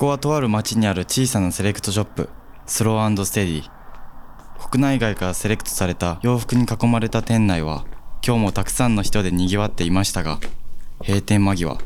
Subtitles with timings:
[0.00, 2.30] こはとある町にある小さなセレクトショップ
[2.64, 3.70] スローステディ。
[4.70, 7.84] 国内外からセレクトされた洋服に囲まれた店内は
[8.26, 10.40] 今日もたくさんの人で賑わっていましたが
[11.04, 11.76] 閉店間際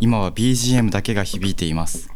[0.00, 2.10] 今は BGM だけが響いています。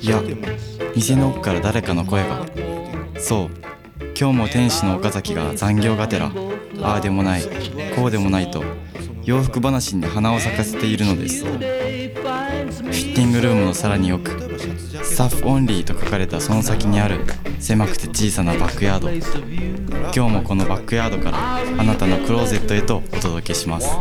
[0.00, 0.22] いや
[0.96, 2.46] 店の奥から誰かの声が。
[3.18, 3.69] そう
[4.20, 6.30] 今日も店主の岡崎が残業がてら
[6.82, 7.42] ああでもない
[7.96, 8.62] こうでもないと
[9.24, 11.42] 洋服話に花を咲かせているのです。
[11.42, 14.32] フィッティングルームのさらに奥
[15.02, 17.20] スタッフオンリーと書かれたその先にある
[17.60, 19.08] 狭くて小さなバックヤード。
[20.14, 23.88] 今日もこのバックヤードからあなたのクローゼットへとお届けします。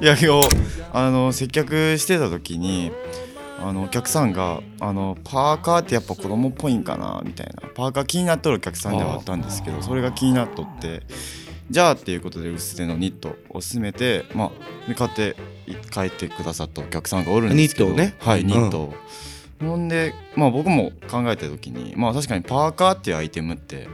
[0.00, 0.48] いや今日
[0.92, 2.92] あの接客してた時に
[3.60, 7.68] あのお客さんがあのパーカーってやっぱ子供っぽいんかなみたいな。
[7.68, 11.02] パーカー気になっとるお客さんではあったんですけどそれが気になっとって
[11.70, 15.36] じゃあっていうことで薄手のニットを勧めてまあで買って
[15.92, 18.14] 帰ってくださったお客さんがおるんですけどニットをね。
[18.18, 18.46] はいうん。
[18.48, 18.94] ニットを、
[19.60, 23.88] ほんでまあ僕も考えた時にまあ確かにパーカーっていうアイテムって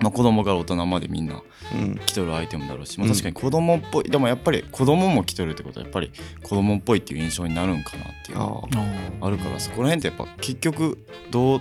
[0.00, 2.00] まあ子供から大人までみんなうん。
[2.06, 3.12] 着とるアイテムだろうし、まあ、うん。
[3.12, 6.10] 確かに子供っぽい、でもやっぱり子供も着とるってことはやっぱり
[6.42, 8.76] 子供っぽいっていう印象になるんかなっていうのあ
[9.20, 10.98] があるからそこら辺ってやっぱ結局
[11.30, 11.60] どう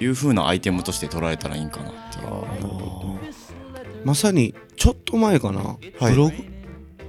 [0.00, 2.26] いう風なアイテムとして捉えたらいいんかなっていう。
[2.26, 2.44] あ
[4.04, 5.76] まさにちょっと前かな、は
[6.10, 6.12] い。
[6.12, 6.34] ブログ？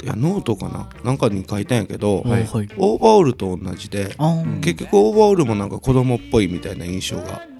[0.01, 0.89] いやノートかな？
[1.03, 2.45] なんかに書いたんやけど、はい。
[2.45, 2.69] はい。
[2.77, 4.15] オーバーオールと同じで
[4.61, 7.58] 結局オーバーオールもなんか子供っぽいみたいな印象がうん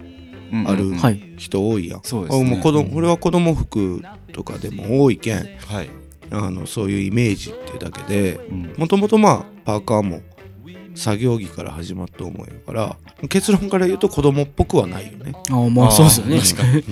[0.65, 0.93] ある。
[1.37, 4.01] 人多いやん、もう子供これは子供服
[4.33, 5.37] とかでも多いけん。
[5.37, 5.89] はい、
[6.31, 8.73] あのそういうイメージっていうだけでうん。
[8.77, 10.21] もともとまあパーカーも
[10.95, 12.97] 作業着から始まった思いやから
[13.29, 15.33] 結論から言うと子供っぽくはないよね。
[15.49, 16.39] あーまあそうですよね。
[16.39, 16.83] 確かに。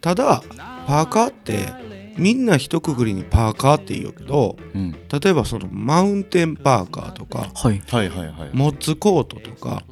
[0.00, 0.42] ただ
[0.86, 1.79] パーカーって
[2.20, 7.82] みんな一括りにパーカーって言うけどうん、例えばそのマウンテンパーカーとかはい。
[7.88, 8.50] はいはいはい。
[8.52, 9.84] モッツコートとか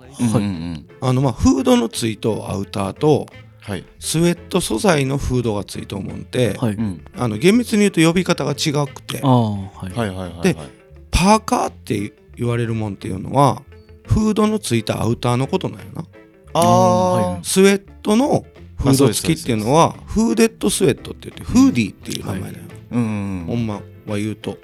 [1.01, 3.27] あのまあフードのついとアウターと
[3.61, 3.85] はい。
[3.99, 6.73] スウェット素材のフードがついと思うんで、はい。
[6.73, 7.05] うん。
[7.17, 9.21] あの厳密に言うと呼び方が違くて。
[9.23, 9.93] ああ、はい。
[9.93, 10.43] はいはいはいはい。
[10.43, 10.57] で
[11.11, 13.63] パーカーって言われるもんっていうのは
[14.07, 16.05] フードのついたアウターのことなんやな。
[16.55, 18.45] あスウェットの
[18.79, 23.75] フード付きっていうのはフーデッドスウェットって言ってフーディーっていう名前だよ、ほんま
[24.07, 24.59] は言うと。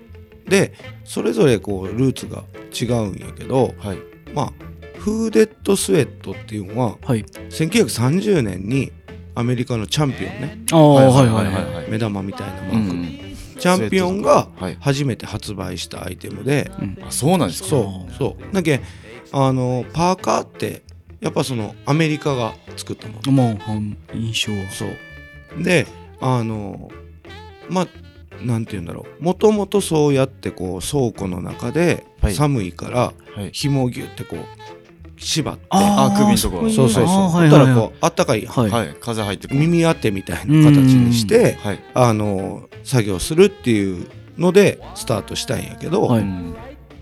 [0.47, 3.99] でそれぞれこうルーツが違うんやけどはい。
[4.35, 4.53] まあ
[4.99, 7.25] フーデッドスウェットっていうのははい。
[7.25, 8.93] 1930年に
[9.35, 10.59] アメリカのチャンピオンね。
[10.71, 11.75] ああ、はいはいはい。
[11.75, 11.91] はい。
[11.91, 13.19] 目玉みたいなマークの、うんうん。
[13.59, 14.77] チャンピオンがはい。
[14.81, 16.71] 初めて発売したアイテムで、
[17.03, 17.69] あそうなんですか。
[17.71, 18.55] そうそう。
[18.55, 18.81] だけ
[19.33, 20.84] あのパーカーって
[21.25, 23.33] やっぱそのアメリカが作ったもの。
[23.33, 24.71] まあ、うん印象は。
[24.71, 25.63] そう。
[25.63, 25.87] で
[26.21, 26.91] あの
[27.69, 27.89] まあ
[28.45, 29.25] なんて言うんだろう。
[29.25, 32.35] もともとそうやってこう倉庫の中ではい。
[32.35, 33.51] 寒いからはい。
[33.53, 34.45] 紐をギュってこう
[35.17, 37.31] 縛ってあ首のところそうそうそう。
[37.31, 38.71] そしたらこうあったかいはい。
[38.71, 39.61] はい風入ってくる。
[39.61, 44.07] 耳当てみたいな形にしてはいあの作業するっていう
[44.37, 46.21] のでスタートしたんやけど、はい。
[46.21, 46.55] うん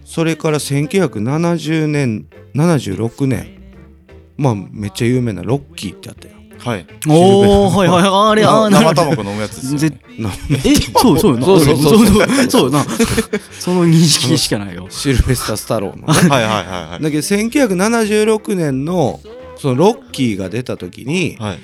[0.04, 3.61] それから1970年76年
[4.36, 6.34] まあめっちゃ有名なロッキーってあったよ。
[6.58, 6.86] はい。
[7.08, 8.02] おおはいはい。
[8.02, 8.30] はい。
[8.30, 10.00] あれ、あ生卵飲むやつですね。
[10.18, 10.30] な
[10.64, 11.44] え、そうそうな。
[11.44, 11.98] そうそうそう。
[11.98, 12.84] そうそうそうな。
[13.58, 14.86] その認識しかないよ。
[14.90, 16.28] シルベスター・スタローのね。
[16.28, 17.02] はいはいはいはい。
[17.02, 19.20] だけど1976年の
[19.58, 21.58] そのロッキーが出た時にはい。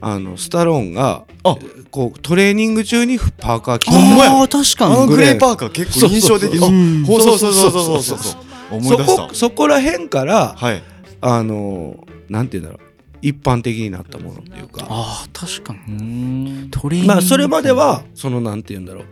[0.00, 1.56] あのスタローンがあ。
[1.90, 4.32] こうトレーニング中にパーカー着てほんまや。
[4.32, 4.94] ああ、確かに。
[4.94, 6.58] あのグレーパーカー結構印象的。
[6.58, 7.98] そうそうそうそうそそう。
[7.98, 8.42] うそそそううそう。
[8.72, 9.22] う思そい出した。
[9.22, 10.82] こそこら辺からはい
[11.26, 12.88] あのなんて言うんだろう。
[13.22, 14.86] 一般的になったものっていうか。
[14.86, 15.78] ああ、確かに。
[15.94, 16.70] うん。
[16.70, 19.04] トレーニングまあそれまではそのなんて言うんだろう。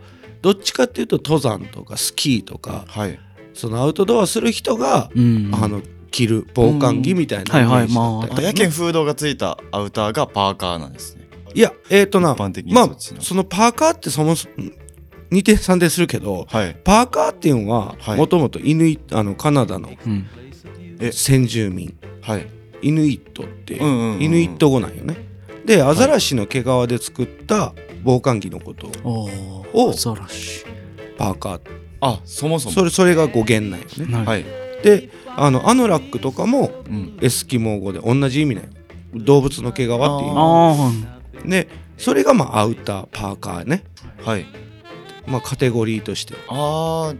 [0.43, 3.19] どっちかっていうと登山とかスキーとかはい。
[3.55, 5.51] そのアウトドアする人が、うん。
[5.53, 11.27] あの着る防寒着みたいなうんはいはいやけんフードがついたアウターがパーカーなんですね。
[11.55, 13.21] いやえっ、とな一般的にまあそっちの。
[13.21, 14.53] そのパーカーってそもそも
[15.31, 16.75] 2点3点するけどはい。
[16.83, 18.17] パーカーっていうのははい。
[18.17, 20.27] もともとイヌイあのカナダのうん。
[21.07, 21.11] え。
[21.11, 21.95] 先住民。
[22.21, 22.47] はい。
[22.81, 24.21] イヌイットっていう,、うんうんうんうん。
[24.21, 25.15] イヌイット語なんよね。
[25.65, 27.73] でアザラシの毛皮で作った
[28.03, 29.29] 防寒着のことを
[29.73, 29.87] おお。
[29.87, 30.65] おアザラシ。
[31.17, 31.55] パーカ。
[31.55, 31.61] ー
[32.01, 32.75] あそもそも。
[32.75, 34.15] それそれが語源なんよね。
[34.15, 34.25] はい。
[34.25, 34.45] はい。
[34.83, 37.17] であのアノラックとかもうん。
[37.21, 38.69] エスキモー語で同じ意味なんよ。
[39.15, 40.91] 動物の毛皮っていうああ、
[41.47, 43.83] でそれがまあアウターパーカーね。
[44.25, 44.45] はい。
[45.27, 46.33] まあカテゴリーとして。
[46.49, 47.17] あー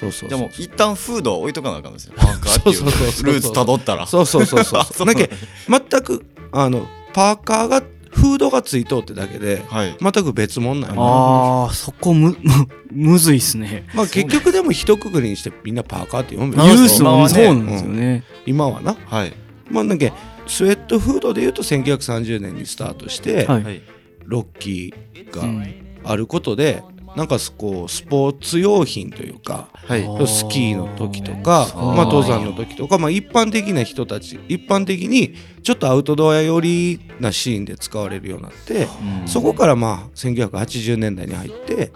[0.00, 2.14] そうそうじゃあもう一旦フードは置いとかなあかんですよ。
[2.16, 2.76] パーカーっていう。
[2.76, 4.06] そうそうそうそうルーツたどったら。
[4.06, 4.84] そうそうそうそう。
[4.94, 5.28] そうだけ
[5.68, 9.96] 全くあのパーカーがフードがついとうってだけではい。
[10.00, 12.34] 全く別物なんよああそこむ
[12.90, 13.84] むずいっすね。
[13.94, 17.22] まあ結局でも一括りにしてみんなパーカーって読むユース今はね。
[17.22, 18.24] はそうなんですよね。
[18.46, 18.96] 今はな。
[19.04, 19.34] はい。
[19.70, 20.14] まあだけ
[20.46, 23.64] スウェットフードでいうと1930年にスタートして、はい。
[23.64, 23.82] はい。
[24.24, 25.90] ロッキーがうん。
[26.04, 26.82] あることで、
[27.16, 30.02] なんかこうスポーツ用品というかはい。
[30.26, 38.88] スキーの時とかまあ、登山の時とか、まあ、一般的な人たち一般的にちょっとアウトドア寄りなシーンで使われるようになって
[39.22, 39.28] うん。
[39.28, 41.92] そこからまあ1980年代に入って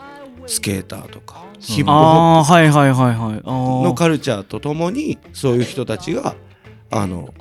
[0.47, 3.15] スケーターとかヒップホッああはいはいはいはい。
[3.15, 6.35] あプのーカルチャーとともにそういう人たちが
[6.91, 7.33] あの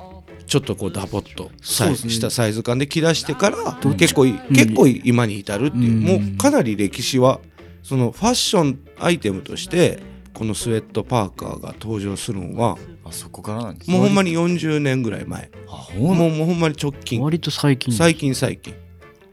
[0.46, 3.56] ちょっとこうダボっとしたサイズ感で着出してから
[3.96, 6.00] 結構結構今に至るっていううん。
[6.02, 7.40] もうかなり歴史は
[7.84, 10.02] そのファッションアイテムとして
[10.32, 15.50] このスウェットパーカーが登場するのはあそこからなんですもうほんまに40年ぐらい前。
[15.68, 17.20] あほもうんもうほんまに直近。
[17.22, 18.74] 割と最近最近最近。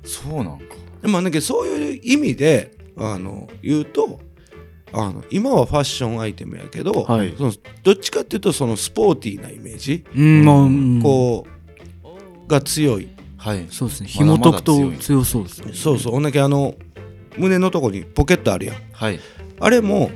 [0.03, 0.75] そうなんか。
[1.01, 4.19] でもだけどそういう意味であの言うと
[4.91, 7.33] あの今はファッションアイテムやけど、はい。
[7.37, 7.53] その
[7.83, 11.01] どっちかっていうとそのスポーティーなイメージ、うん。
[11.01, 11.47] こ
[12.43, 13.07] うが強い。
[13.37, 13.65] はい。
[13.71, 14.09] そうですね。
[14.09, 15.71] 紐解くと強そうですね。
[15.73, 16.11] そうそう。
[16.11, 16.75] ほんだけあの
[17.37, 18.75] 胸のとこにポケットあるやん。
[18.91, 19.19] はい。
[19.59, 20.11] あれも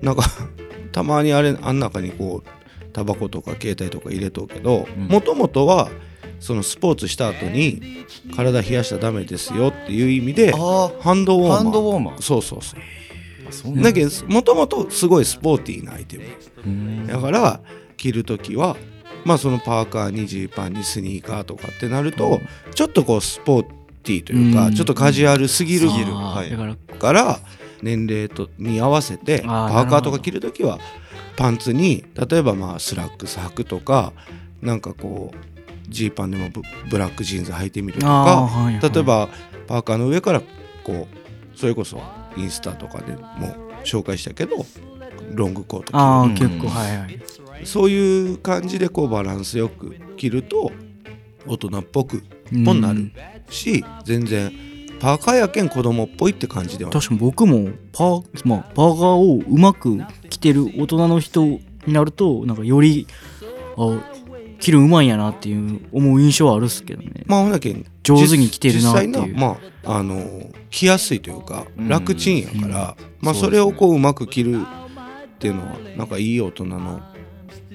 [0.00, 0.24] なんか
[0.92, 5.08] たまにあれあん中にこうタバコとか携帯とか入れとうけどうん。
[5.08, 5.90] もともとは
[6.40, 8.04] そのスポーツした後に
[8.36, 11.56] 体冷やしたらダメですよっていう意味であハンドウォーマー。
[11.58, 12.22] ハンドウォーマー。
[12.22, 12.80] そうそうそう。
[13.48, 13.92] あそうなんだ。
[13.92, 16.24] けどもともとすごいスポーティーなアイテム。
[16.66, 17.06] うん。
[17.06, 17.60] だから
[17.96, 18.76] 着る時は
[19.24, 22.40] まあそのパーカーにジーパンにスニーカーとかってなると
[22.74, 23.66] ちょっとこうスポー
[23.98, 24.74] ティーというかうん。
[24.74, 26.50] ちょっとカジュアルすぎるはい。
[26.50, 26.76] だから。
[26.98, 27.40] から
[27.82, 30.78] 年齢とに合わせてパあーーカーとか着る時は
[31.36, 34.12] パンツに例えばまあスラックス履くとか
[34.60, 35.36] なんかこう
[35.88, 38.12] ジーパンでもブブラックジーンズ履いてみるとか
[38.42, 38.90] はいはい。
[38.92, 39.28] 例えば
[39.68, 40.42] パーカーの上から
[40.82, 41.06] こ
[41.54, 42.02] うそれこそ
[42.36, 43.54] インスタとかでも
[43.84, 44.66] 紹介したけど
[45.32, 45.98] ロングコート着る。
[45.98, 46.02] うん。
[46.02, 47.20] ああ結構はいはい。
[47.64, 50.72] そういう感じでこうバランスよく着ると
[51.46, 52.64] 大人っぽくうん。
[52.64, 53.12] もなる
[53.50, 54.52] し全然
[55.00, 59.98] パーカーやけん子供っぽいって感じでは確かに僕もパー,、まあ、パーカーをうまく
[60.28, 63.06] 着てる大人の人になるとなんかより
[63.76, 64.00] あ
[64.58, 67.22] 着るうまいんやなっていう思う印象はあるっすけどね。
[67.26, 69.08] まあほんだけん上手に着てるなっていう。
[69.08, 71.88] 実際なまああの着やすいというかうん。
[71.88, 73.50] 楽ちんやから、まあそうですね。
[73.50, 77.00] それをこううまく着るっていうのはなんかいい大人の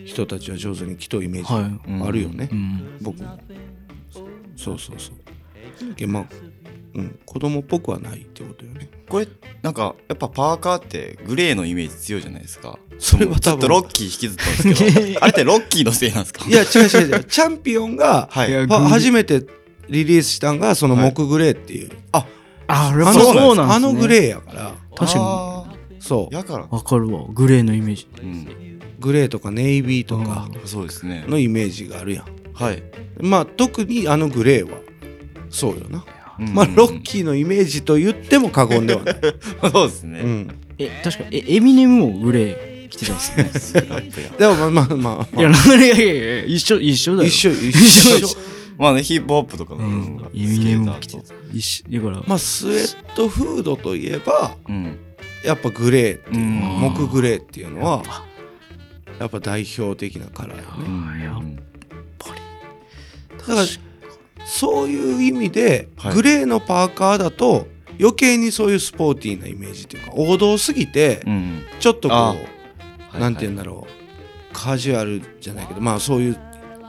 [0.05, 2.09] 人たちは上手に着とうイメージはい。
[2.09, 2.97] あるよね、うん。
[3.01, 3.39] 僕も。
[4.57, 5.22] そうそうそう
[5.95, 6.25] けまあ
[6.95, 8.89] うん子供っぽくはないってことよね。
[9.09, 9.27] これ
[9.61, 12.77] なんかやっぱパーカーってグレーのイメージ強いじゃないですか。
[12.99, 13.41] それは多分。
[13.41, 15.19] ちょっとロッキー引きずったんですけど。
[15.23, 16.45] あれってロッキーのせいなんですか？
[16.47, 17.23] いや違う違う違う。
[17.25, 18.67] チャンピオンがはい。
[18.67, 19.43] 初めて
[19.89, 22.25] リリースしたんがその木グレーっていう、あ
[22.67, 23.87] あれあそうのなんですね。
[23.87, 24.75] あのグレーやから。
[24.95, 26.33] 確かあそう。
[26.33, 26.67] ーやから。
[26.69, 27.25] わかるわ。
[27.33, 28.07] グレーのイメージ。
[28.21, 28.47] うん。
[28.99, 31.25] グレーとかネイビーとかそうですね。
[31.27, 32.25] のイメージがあるやん。
[32.53, 32.81] はい。
[33.19, 34.77] まあ特にあのグレーは
[35.53, 36.03] そうよな、
[36.39, 36.53] うん。
[36.53, 39.15] まあロッキーのイメージと言っても過言ではない、
[39.71, 40.19] そうですね。
[40.19, 43.83] うん、え確かえエミネムもグレー着てたんですね。
[44.37, 47.29] でもまあまあまあ、いやいやいやいや一緒一緒だよ。
[47.29, 48.37] 一緒一一緒。
[48.77, 50.21] まあねヒップホップとかのうん。
[50.33, 51.21] エミネムも着てた。
[51.53, 51.83] 一緒。
[51.89, 52.23] だから。
[52.25, 54.97] まあスウェットフードといえばうん。
[55.45, 56.93] やっぱグレーっていううん。
[56.95, 58.03] 木グレーっていうのは
[59.19, 59.39] やっぱ。
[59.39, 60.85] 代表的なカラーよね。
[60.87, 61.59] うんやっうん
[63.47, 63.67] だから
[64.45, 66.13] そういう意味で、はい。
[66.15, 67.67] グレーのパーカーだと
[67.99, 72.35] 余計にそういうスポーティーなイメージっていうか王道すぎてうんちょっとこあ
[73.15, 76.37] うなんて言うんだろうカジュアルじゃないけどまあそういう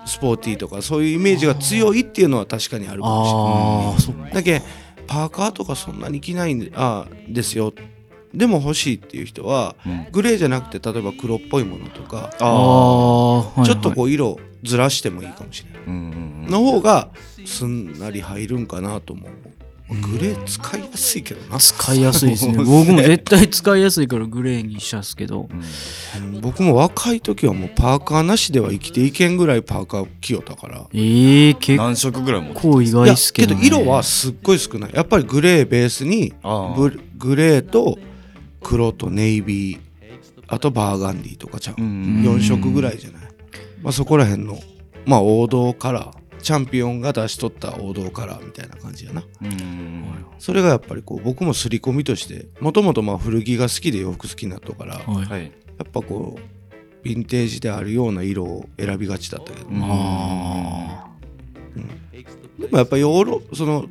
[0.07, 4.33] スポーティーとかそういうイメージが強いっていうのは確かにあるかもしれない。
[4.33, 4.63] だけ
[5.07, 7.73] パーカーとかそんなに着ないんであですよ。
[8.33, 10.07] でも欲しいっていう人はうん。
[10.11, 15.81] グレーじゃなくて例えば黒っぽいものとかちょっとこう色ずらしてもいいかもしれない。
[15.83, 16.51] ーうんうんうん。
[16.51, 17.11] の方が
[17.45, 19.31] すんなり入るんかなと思う。
[19.87, 21.59] グレー使いやすいけどな。
[21.59, 22.55] 使いやすいですね。
[22.65, 25.49] 僕も絶対使いやすいからグレーにしちゃうんすけど。
[25.51, 25.59] うん。
[26.35, 30.87] うん僕も若い時はもうパーカーなしでは生きていけんぐらいパーカー着よったから。
[30.93, 34.91] ええ結何色ぐらい持って構意外っすけど、ね、けど色はすっごい少ない。
[34.95, 36.33] やっぱりグレーベースに
[37.19, 37.99] グレーと
[38.63, 39.79] 黒とネイビー
[40.49, 43.23] あとバーガンディとかちゃう、うん4色ぐらいじゃない、
[43.85, 44.59] まあ、そこら辺の
[45.05, 49.23] まあ王道カラーチャンピオンが出しとった王道カラーみたいな感じやな。
[49.43, 50.05] うん。
[50.39, 55.25] それがやっぱりこう僕も刷り込みとしてもともとまあ古着が好きで洋服好きになったからはい。
[55.25, 55.43] はい。
[55.45, 55.49] や
[55.85, 59.81] っぱこうヴィンテージであるような色を選びがちだったけど、うん。
[59.83, 61.07] あ
[62.59, 63.87] でもやっぱヨーロその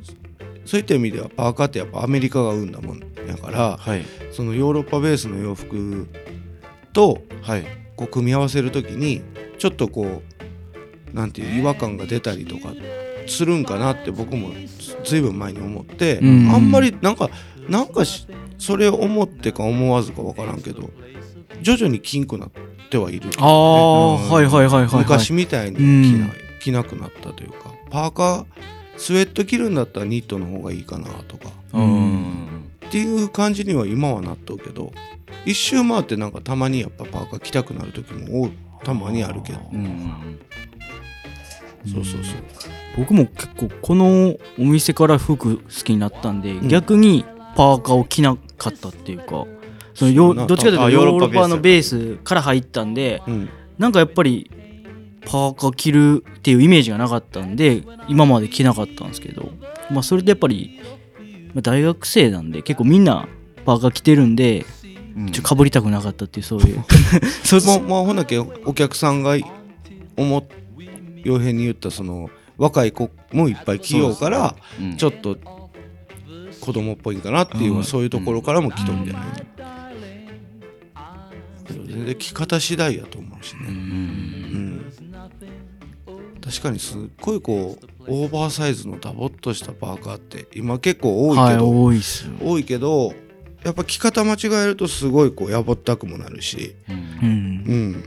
[0.64, 4.04] そういった意味ではパーカーってやっぱアメリカが生んだもんやからはい。
[4.32, 6.08] そのヨーロッパベースの洋服
[6.92, 7.64] とはい。
[7.96, 9.22] こう組み合わせる時に
[9.58, 10.22] ちょっとこ
[11.12, 12.72] うなんていう違和感が出たりとか
[13.26, 16.50] するんかなって僕もずずいぶん前に思って、うん。
[16.50, 17.30] あんまりなんか
[17.68, 18.26] なんかし
[18.58, 20.90] それを思ってか思わずか分からんけど
[21.62, 22.50] 徐々に金くなっ
[22.90, 24.98] てはいる、ああーはいはいはいはいはい。
[24.98, 26.20] 昔みたいに着うん。
[26.20, 26.30] ない、
[26.60, 28.46] 着なくなったというかパーカー
[28.96, 32.64] スウェット着るんだったらニットの方がいいかなとかうん。
[32.86, 34.92] っていう感じには今はなっとうけど
[35.46, 38.50] 一周回ってなんかたまにやっぱパーカー着たくなる時もお
[38.84, 39.60] たまにあるけど。
[39.72, 40.38] うんうん
[41.86, 42.36] そうそうそう。
[42.96, 46.66] 僕も結構このお店から服好きになったんで、ん。
[46.66, 49.46] 逆にパーカーを着なかったっていうか
[49.94, 53.48] そのヨそうなどっちかというとあヨーロッパのベースから入ったんでうん
[53.78, 54.50] なんかやっぱり
[55.26, 59.50] パーカー着るっていうイメージがなかったんで今まで着なかったんですけど
[59.90, 60.80] まあそれでやっぱり
[61.54, 63.26] まあ大学生なんで結構みんな
[63.64, 64.66] パーカー着てるんでうん
[65.32, 66.84] ちょかぶりたくなかったっていうそういう。
[67.44, 69.36] そうもうもうほんだけお客さんが
[70.16, 70.44] 思っ
[71.24, 74.96] 傭兵に言ったその若い子もいっぱい着ようからうん。
[74.96, 75.36] ちょっと
[76.60, 77.84] 子供っぽいんかなっていう、うん。
[77.84, 79.26] そういうところからも着とるんじゃない、
[81.66, 83.74] 全然着方次第やと思うしね、うん。
[83.74, 84.92] うん。
[86.40, 92.00] 確かにすっごいこうオーバーサイズのダボっとしたパーカーって今結構多いはいけど、多い
[92.40, 93.14] 多いけど
[93.64, 96.96] やっぱ着方間違えるとすごいこうやぼったくもなるし、うん。
[96.96, 97.34] うん。
[97.66, 98.04] うん、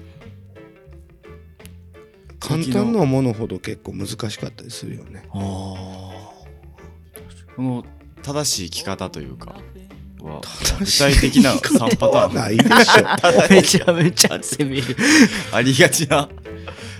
[2.40, 5.24] 簡単なものほど結構難しかったりするよね。
[5.34, 5.34] あ
[7.56, 7.84] この
[8.22, 9.56] 正しい着方というか
[10.22, 10.42] は
[10.80, 12.36] 具体的な3パターン。
[12.36, 14.96] ないでしょーめちゃめちゃ攻める。
[15.52, 16.30] ありがちな。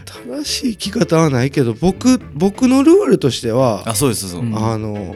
[0.06, 4.50] 正しい着方はないけど僕僕のルールとしてはあそうですそうです。
[4.52, 4.66] うん。
[4.66, 5.16] あの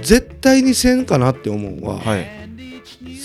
[0.00, 2.37] 絶対にせんかなって思うのは、はい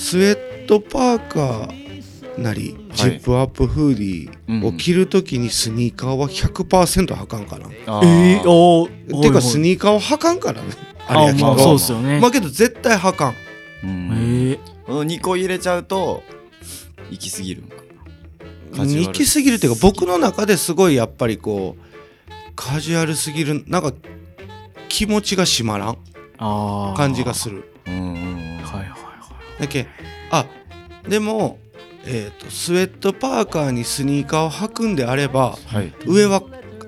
[0.03, 10.67] スウェットパーカーなりジップアップフーディーを着るときにスニーカーは100%履かんから、あえー、おーてかはいスニーカーを履かんからね。
[11.07, 11.47] あれあやけど。
[11.47, 13.33] まあそうっすよね、まあけど絶対履かん。
[13.85, 14.09] うん。
[14.51, 16.21] えこの2個入れちゃうと
[17.09, 17.75] 行き過ぎるのか。
[18.85, 23.93] 行き過ぎるっていうか僕の中ですごいやっぱりこうカジュアルすぎるなんか
[24.89, 25.97] 気持ちが締まらん
[26.97, 27.71] 感じがする。
[27.87, 28.22] うん
[29.59, 29.87] だけ
[30.31, 30.45] あ
[31.07, 31.59] でも
[32.05, 35.93] えー、とスウェットパーカーにスニーカーを履くんであればはい。
[36.05, 36.43] 上は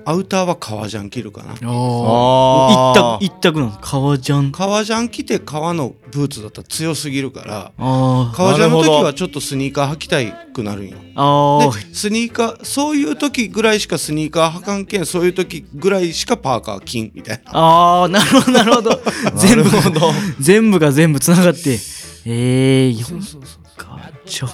[0.08, 1.54] アウターは革ジャン着るかな。
[1.54, 3.80] いあああ一択一択なんです。
[3.82, 4.52] 革ジャン。
[4.52, 10.98] 革ジャン着て革のブーツだったら強すぎるから革ジャンの時はちょっとスニーカー履きたいくなるんよ。
[11.16, 17.52] あでスニーカーそういう時ぐらいしかスニーカー履かんけんそういう時ぐらいしかパーカー金みたいな。
[17.54, 19.02] ああーなるほど なるほど。
[19.38, 20.02] 全部なるほど。
[20.40, 21.80] 全部が全部つながって
[22.26, 24.48] ええー、そうそうそうかちょ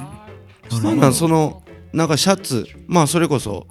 [0.69, 1.63] そうなんその
[1.93, 3.67] なんかシャツまあそれこそ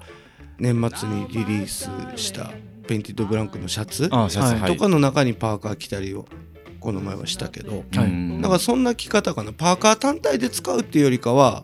[0.59, 2.51] 年末にリリースした
[2.87, 4.61] ペインティッドブランクのシャツあシャツはい。
[4.61, 6.25] はいとかの中にパーカー着たりを
[6.79, 7.83] この前はしたけど。
[7.95, 8.05] はい。
[8.05, 9.53] うんなんかそんな着方かな。
[9.53, 11.63] パーカー単体で使うっていうよりかは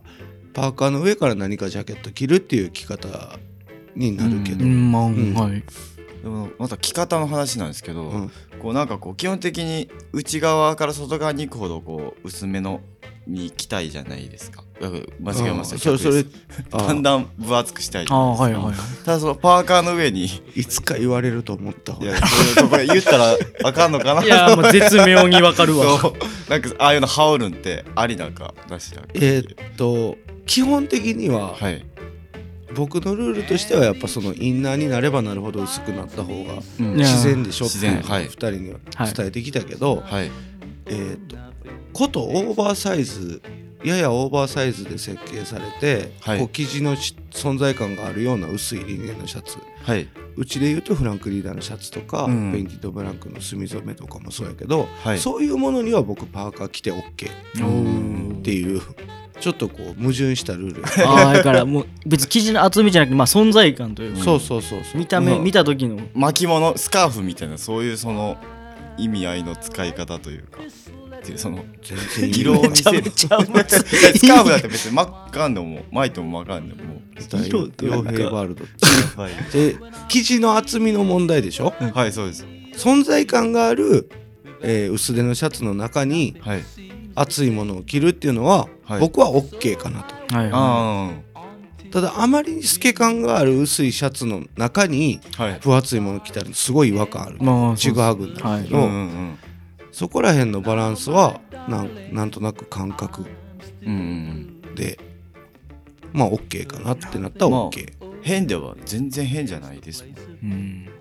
[0.53, 3.07] パーカーの上から何かジャケット着るっていう着方
[3.95, 5.63] になるけど、うんまあ、んはい
[6.27, 8.31] でもまた着方の話なんですけど、うん。
[8.59, 12.81] こうなんかこう基本的に内側から外側に行くほどこう薄めの
[13.25, 14.63] に着たいじゃないですか。
[14.81, 16.23] 間違えましたそれそれ
[16.69, 18.75] だんだん分厚くしたいじあはいはいはい。
[19.05, 20.25] ただそのパーカーの上に。
[20.25, 22.03] いいつか言われると思ったわ。
[22.03, 24.23] やこれこれ言ったらあかんのかな。
[24.25, 25.85] いやもう絶妙にわかるわ。
[26.49, 31.85] なんかああいうの羽織るんってありなんかなしだえーっと基本的にははい、
[32.75, 38.01] 僕のルールとしてはやっぱそのインナーになればなるほど薄くなった方が自然でしょって自然。
[38.01, 38.27] はい。
[38.27, 38.79] 2人には
[39.13, 40.31] 伝えてきたけど、はい。
[40.87, 41.37] えーっと
[41.93, 43.41] ことオーバーサイズ
[43.83, 46.39] ややオーバーサイズで設計されて、はい。
[46.39, 49.57] こう生地のし存在感があるような薄いリネンのシャツ。
[49.83, 50.07] はい。
[50.35, 52.49] うちで言うとフランクリーダーのシャツとか、うん。
[52.51, 55.19] ンティッドブランクの墨染めとかもそうやけど、はい。
[55.19, 58.81] そういうものには僕パーカー着て OK うんっていう
[59.39, 60.83] ちょっとこう矛盾したルール。
[61.07, 64.97] ああだからもう別に生地の厚みじゃなくてまあ存在感というか、そうそうそうそう。
[64.97, 65.43] 見た目、うん。
[65.43, 65.99] 見た時の。
[66.13, 68.37] 巻物スカーフみたいなそういうその
[68.97, 70.59] 意味合いの使い方というか。
[71.17, 73.01] っていうその全然色を見せる。
[73.03, 74.19] めちゃめちゃむずい。
[74.19, 78.65] スカーフだって別に巻かんでも巻いても巻かんでもも色傭兵ワールド
[79.21, 79.75] はい、 で
[80.07, 81.73] 生地の厚みの問題でしょ？
[81.93, 82.45] はい、そうです。
[82.75, 84.09] 存在感がある、
[84.61, 86.63] えー薄手のシャツの中にはい。
[87.15, 88.99] 厚いものを着るっていうのは、はい。
[88.99, 90.35] 僕は OK かなと。
[90.35, 91.27] はいはあ
[91.91, 95.21] ただあまりに透け感がある薄いシャツの中に
[95.61, 99.37] 分厚いもの着たらすごい違和感あるいまあちぐはぐになるけど、うんうん
[99.89, 103.25] そこら辺のバランスはなんなんとなく感覚
[103.83, 104.75] うんうんうん。
[104.75, 104.99] で
[106.13, 110.15] まあ OK かなってなったらまあ OK、変では全然変じゃないですもん。
[110.43, 110.85] うん。
[110.85, 110.91] ね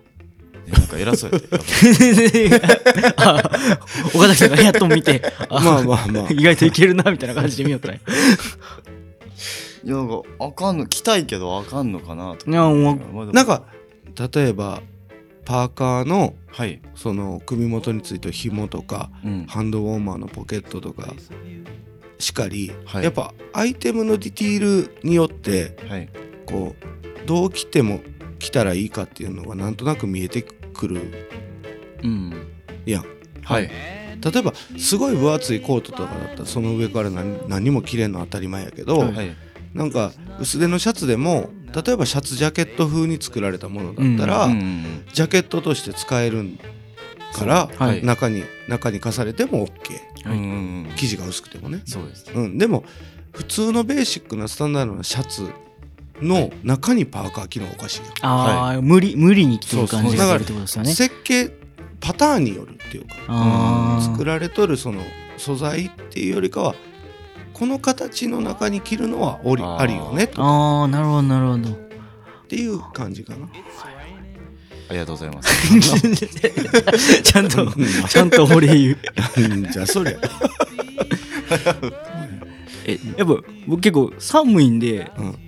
[0.68, 1.56] なんか偉そうやった
[3.38, 3.50] あ
[4.14, 6.32] 岡崎さんがやっと見てあまあまあまあ。
[6.32, 8.00] 意外といけるなみたいな感じで見よったね
[9.84, 12.50] いやなんかあかんの着たいけどあかんのかなとか。
[12.50, 13.62] いやもうまだなんか
[14.34, 14.82] 例えば
[15.44, 16.80] パーカーのはい。
[16.94, 19.46] その首元についてる紐とかうん。
[19.46, 21.14] ハンドウォーマーのポケットとか
[22.18, 23.04] しかり、はい。
[23.04, 26.08] やっぱアイテムのディティールによってはい。
[26.46, 28.00] こうどう着ても
[28.38, 30.42] 着たらいいかっていうのがなんとなく見えて
[30.76, 31.00] くる。
[32.02, 32.32] うん。
[32.84, 33.04] やん
[33.42, 33.70] はい。
[34.32, 39.36] 例えばすごい分厚いコートとかだったらその上から何何も着れんの当たり前やけど、はい
[39.74, 44.48] なんか薄手のシャツでも例えばシャツジャケット風に作られたものだったら、
[45.12, 46.56] ジャケットとして使える
[47.34, 48.02] から、はい。
[48.02, 49.72] 中に中に重ねても OK
[50.24, 50.42] うんうんう
[50.88, 50.92] ん。
[50.96, 52.84] 生地が薄くてもね、そうですうん、でも
[53.32, 55.46] 普通のベーシックなスタンダードなシャツ
[56.22, 61.50] の中にパーカー着るのはおかしいやんああ、無理無理に着てる感じがするってことですよね設計
[62.00, 64.12] パターンによるっていうかあー。
[64.12, 65.02] 作られとるその
[65.36, 66.74] 素材っていうよりかは
[67.52, 69.80] この形の中に着るのはおりあー。
[69.80, 71.70] ありよねとあーなるほどなるほど。
[71.70, 71.76] っ
[72.48, 73.48] ていう感じかな。
[74.88, 75.80] ありがとうございます。
[77.22, 77.72] ちゃんとうん。
[78.08, 78.98] ちゃんとお礼言う。
[79.38, 80.18] う んじゃあそりゃ
[82.86, 83.34] えやっぱ
[83.66, 85.38] 僕結構寒いんでうん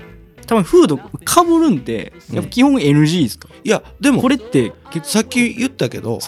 [0.49, 6.19] 多分フードかぶるんでやっぱ基本 NG ですか、いやでもこれって結さっき言ったけど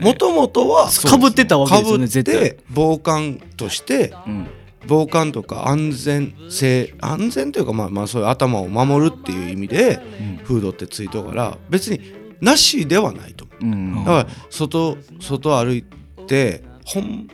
[0.00, 2.50] もともとはかぶってたわけかぶっですよね絶対。
[2.50, 4.46] て防寒としてうん。
[4.86, 10.36] 防寒とか安全性安全というかまあまあそういう頭を守るっていう意味でうん。
[10.44, 12.00] フードってついとるから別に
[12.40, 13.76] なしではないと思う。
[13.76, 13.92] ん。
[13.92, 15.84] うだから外外歩い
[16.26, 17.28] てほん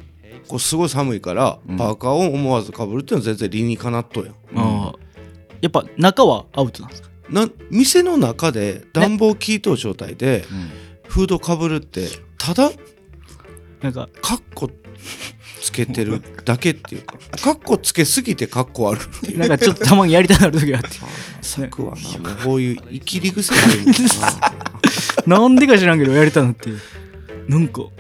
[0.47, 1.77] こうすごい寒いからうん。
[1.79, 4.35] パーカーを思わずかぶるっていうのは全然理にかなっとうやん。
[4.57, 4.74] あー
[5.65, 7.09] やっぱ中はアウトなんですか？
[7.31, 10.71] な店の中で暖房効いとう状態でうん
[11.09, 12.71] フードかぶるってただ
[13.81, 14.69] なんかカッコ
[15.63, 19.01] つけてるだけっていうかカッコつけすぎてカッコ悪
[19.33, 20.99] いなんかちょっとたまにやりたくなる時があって。
[21.71, 23.93] 僕はなもうこういう生きり癖があるんだ
[25.27, 26.71] な なんでか知らんけどやりたくなって
[27.49, 27.91] なんかそ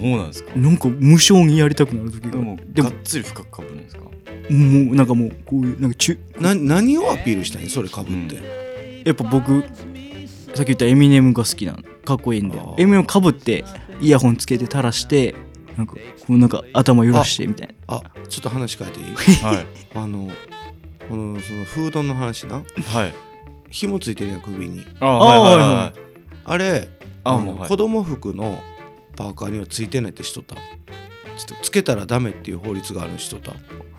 [0.00, 0.50] うなんですか？
[0.56, 4.02] なんか無性にやりたくなる時がでもがっつり深くかぶるんですか？
[4.50, 9.62] もうなんかもうこういうなんかちゅな何をアピールしたいんそれかぶって、やっぱ僕
[10.54, 11.78] さっき言ったエミネムが好きなの。
[12.04, 12.58] かっこいいんで。
[12.78, 13.64] エミネムかぶって
[14.00, 15.34] イヤホンつけて垂らして
[15.76, 16.00] なんかこ
[16.30, 17.96] うなんか頭揺らしてみたいな。
[17.96, 19.06] あちょっと話変えていい？
[19.44, 19.66] はい。
[19.94, 20.28] あの
[21.08, 22.56] このそのフードの話な。
[22.56, 23.14] はい。
[23.70, 24.82] 紐ついてるやん首に。
[25.00, 25.92] ああーはいは
[26.44, 26.80] あれ
[27.24, 27.68] のあもうはい。
[27.68, 28.60] 子供服の
[29.16, 30.56] パーカーにはついてないってしとった
[31.46, 33.36] ちょっとつけたらダメっていう法律があるのしと。
[33.36, 33.52] った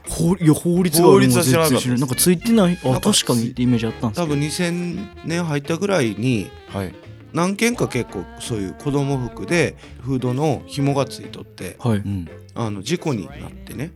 [0.10, 2.78] 法いや法律がある法律は知らなかったなんかついてない？
[2.84, 4.34] あ確かにってイメージあったんですけど。
[4.34, 6.94] 多分2000年入ったぐらいにはい。
[7.34, 11.98] 何件か結構そういう子供服でフードの紐がついとってはい。
[11.98, 12.30] うん。
[12.54, 13.92] あの事故になってね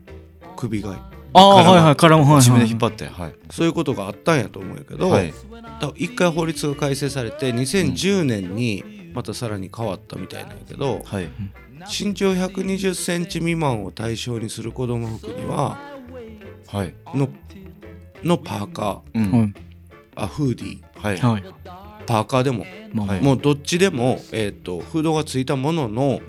[0.55, 3.35] 首がああはいはい絡むはい自分はいで引っ張ってはい。
[3.51, 5.33] そういうことがあったんやと思うんやけど、はい。
[5.81, 11.29] だ一回法律が改正されて2010年にまたさらに変わったみたいなんやけど、はい
[11.85, 15.79] 身長1 2 0センチ未満を対象にする子供服には
[16.67, 16.93] はい。
[17.13, 17.29] の
[18.23, 19.27] のパーカうはい。
[19.27, 19.53] んー
[20.15, 20.99] あフーディー。
[20.99, 21.17] はい。
[21.17, 21.43] はい。
[22.05, 23.07] パーカーでも、まあ。
[23.07, 23.21] はい。
[23.21, 26.19] もうどっちでも、えー、とフードがついたものの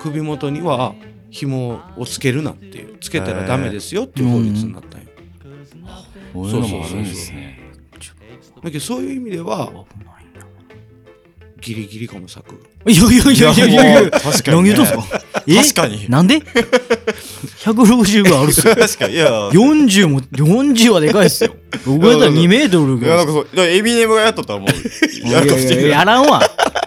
[0.00, 0.94] 首元には
[1.30, 5.06] 紐をつけるなっていうつけたらダメですよっていう法律になったんよ、
[6.32, 6.50] こう
[8.62, 9.70] だけどそういう意味では
[11.60, 12.44] ギリギリかも策
[12.86, 14.10] いやいやいやいやいやいや。
[14.10, 14.62] 確かにね。
[14.62, 15.22] 何言うとんすか？
[15.46, 15.56] え？
[15.56, 16.08] 確かに。
[16.10, 18.74] なんで ?160 ぐらいあるっすよ。
[18.76, 19.48] 確かにいや。
[19.48, 21.56] 40も40はでかいっすよ。
[21.84, 25.98] 僕やったら2メートルぐらいいやなんかそうだからエビネムがやっとったらもういやいやいや。
[25.98, 26.40] やらんわ。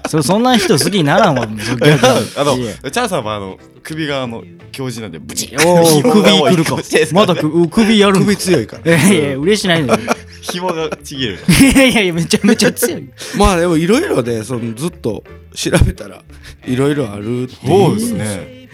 [0.07, 1.45] そそんな人好きにならんわ。
[1.47, 1.97] もうそいや
[2.37, 2.73] あのいや。
[2.91, 5.67] チャーさんはあの首があの強靭なんでブチッ。
[5.67, 6.77] おお紐首くるか。
[7.11, 8.95] まだく首やるん首強いから。
[8.95, 9.99] いやいや嬉しないのよ
[10.41, 11.39] 紐がちぎれる。
[11.61, 13.09] いやいやいやめちゃめちゃ強い。
[13.37, 15.23] まあでもいろいろでそのずっと
[15.53, 16.23] 調べたら
[16.65, 17.87] いろいろあるっていう。
[17.87, 18.69] そうですね。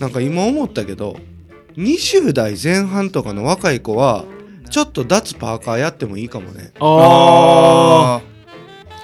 [0.00, 1.16] なんか今思ったけど
[1.76, 4.24] 20代前半とかの若い子は
[4.70, 6.72] ちょっと脱パーカーやってもいいかもね。
[6.80, 8.20] あ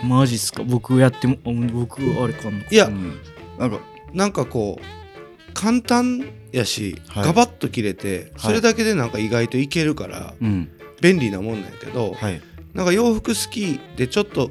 [0.02, 0.62] あマジっすか？
[0.64, 3.18] 僕やってもあ僕あれかんのいや、うん。
[3.58, 3.80] なんか
[4.12, 7.24] なんかこう簡単やし、はい。
[7.24, 8.48] ガバッと切れてはい。
[8.48, 10.68] それだけでなんか意外といけるからうん
[11.00, 12.40] 便利なもんなんやけど、はい。
[12.74, 14.50] なんか洋服好きでちょっと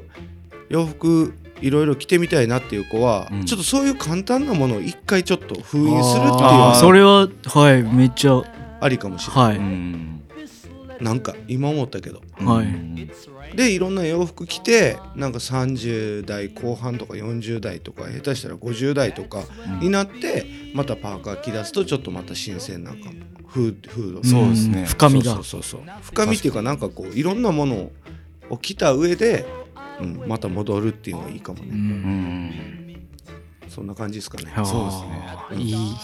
[0.68, 3.44] 洋服いろいろ着てみたいなっていう子は、うん。
[3.44, 8.42] ちょっとそういう簡単なものを一回ちょっと封印するっていうそれははいめっちゃ
[8.80, 10.17] ありかもしれない、はい、うん
[11.00, 12.20] なんか今思ったけど。
[12.38, 12.66] はい。
[12.66, 12.88] うん
[13.54, 19.44] でいろんな洋服着てなんか30代後半とか40代とか下手したら50代とか
[19.80, 23.14] になってまたパーカー着出すとちょっとまた新鮮なんかも
[23.46, 24.82] フーフードそうですね。
[24.82, 25.34] ん深みが。
[25.34, 25.80] そうそうそう。
[26.02, 27.90] 深みっていうかなんかこういろんなもの
[28.50, 29.46] を着た上で、
[30.00, 31.78] うん、また戻るっていうのがいいかもうね、うん。
[31.78, 33.08] ん
[33.68, 34.50] そんな感じですかね。
[34.54, 35.62] はあそうですね。
[35.62, 35.96] いい。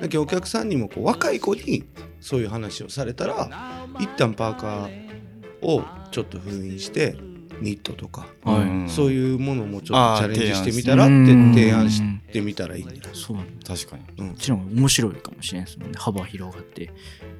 [0.00, 1.84] だけどお客さんにもこう若い子に
[2.20, 7.16] そういう話をされたら一旦パーカーをちょっと封印して
[7.60, 8.60] ニットとか、はい。
[8.62, 11.12] うんそういうものもちょっとチャレンジしてみたらって
[11.54, 14.04] 提案してみたらいいんじゃないそう確かに。
[14.18, 14.28] うん。
[14.30, 15.94] こっちの方が面白いかもしれないですもんね。
[15.98, 16.90] 幅広がって。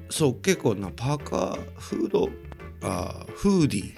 [0.09, 2.29] そう結構なパーカーフード
[2.81, 3.93] あーフーディー。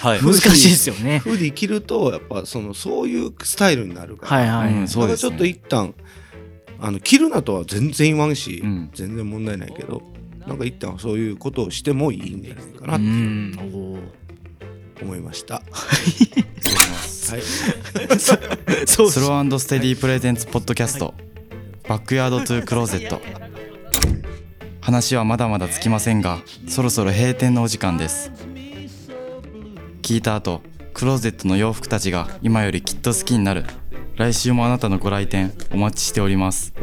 [0.00, 0.20] はい。
[0.20, 1.20] 難しいですよね。
[1.20, 4.88] フーディー着るとやっぱそのそういうスタイルになるから、はいはい、うん。
[4.88, 5.30] そうですね。
[5.30, 5.94] ちょっと一旦
[6.80, 8.90] あの着るなとは全然言わんし、うん。
[8.92, 10.02] 全然問題ないけど
[10.46, 10.54] な。
[10.54, 13.00] んか一旦そういうことをしてもいいんじゃないかなうっ
[14.94, 15.62] て思いました。
[17.32, 17.42] はい、
[18.86, 21.14] そうスローステディプレゼンツポッドキャスト
[21.88, 23.20] バックヤードトゥークローゼット。
[24.80, 28.30] 話はまだまだつきませんがそろそろ閉店のお時間です。
[30.02, 33.64] 聞いた後クローゼットの洋服たちが今よりきっと好きになる。
[34.16, 36.74] 来週もあなたのご来店お待ちしております